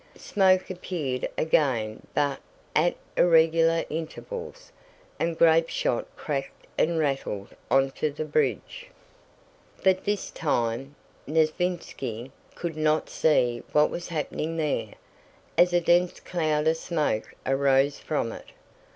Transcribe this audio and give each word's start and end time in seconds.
Smoke 0.17 0.71
appeared 0.71 1.29
again 1.37 2.07
but 2.15 2.39
at 2.75 2.95
irregular 3.15 3.85
intervals, 3.87 4.71
and 5.19 5.37
grapeshot 5.37 6.07
cracked 6.15 6.65
and 6.75 6.97
rattled 6.97 7.49
onto 7.69 8.09
the 8.11 8.25
bridge. 8.25 8.87
But 9.83 10.03
this 10.05 10.31
time 10.31 10.95
Nesvítski 11.29 12.31
could 12.55 12.75
not 12.77 13.11
see 13.11 13.61
what 13.73 13.91
was 13.91 14.07
happening 14.07 14.57
there, 14.57 14.95
as 15.55 15.71
a 15.71 15.79
dense 15.79 16.19
cloud 16.19 16.65
of 16.67 16.77
smoke 16.77 17.35
arose 17.45 17.99
from 17.99 18.31
it. 18.31 18.49